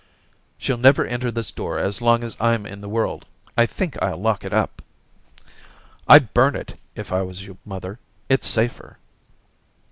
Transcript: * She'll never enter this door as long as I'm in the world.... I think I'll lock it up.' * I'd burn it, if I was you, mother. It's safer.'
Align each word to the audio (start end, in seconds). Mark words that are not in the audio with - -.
* 0.31 0.57
She'll 0.57 0.79
never 0.79 1.05
enter 1.05 1.29
this 1.29 1.51
door 1.51 1.77
as 1.77 2.01
long 2.01 2.23
as 2.23 2.35
I'm 2.39 2.65
in 2.65 2.81
the 2.81 2.89
world.... 2.89 3.27
I 3.55 3.67
think 3.67 3.95
I'll 4.01 4.17
lock 4.17 4.43
it 4.43 4.51
up.' 4.51 4.81
* 5.53 6.07
I'd 6.09 6.33
burn 6.33 6.55
it, 6.55 6.73
if 6.95 7.11
I 7.11 7.21
was 7.21 7.43
you, 7.43 7.59
mother. 7.67 7.99
It's 8.27 8.47
safer.' 8.47 8.97